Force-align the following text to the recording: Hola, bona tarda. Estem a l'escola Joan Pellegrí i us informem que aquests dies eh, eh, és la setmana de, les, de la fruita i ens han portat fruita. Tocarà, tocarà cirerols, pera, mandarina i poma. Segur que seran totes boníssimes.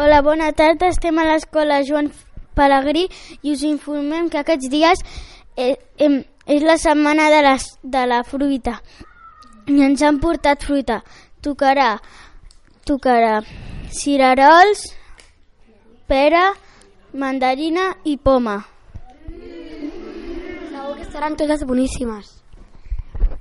Hola, 0.00 0.22
bona 0.22 0.52
tarda. 0.52 0.86
Estem 0.92 1.16
a 1.18 1.24
l'escola 1.26 1.80
Joan 1.82 2.12
Pellegrí 2.54 3.08
i 3.42 3.50
us 3.50 3.64
informem 3.66 4.28
que 4.30 4.38
aquests 4.38 4.70
dies 4.70 5.00
eh, 5.58 5.74
eh, 5.98 6.20
és 6.46 6.62
la 6.62 6.76
setmana 6.78 7.24
de, 7.34 7.40
les, 7.42 7.64
de 7.82 8.04
la 8.06 8.20
fruita 8.22 8.76
i 9.66 9.80
ens 9.82 10.04
han 10.06 10.20
portat 10.22 10.62
fruita. 10.62 11.00
Tocarà, 11.42 11.88
tocarà 12.86 13.40
cirerols, 13.90 14.84
pera, 16.06 16.44
mandarina 17.10 17.90
i 18.06 18.14
poma. 18.22 18.60
Segur 19.26 20.94
que 20.94 21.10
seran 21.10 21.34
totes 21.42 21.66
boníssimes. 21.66 22.36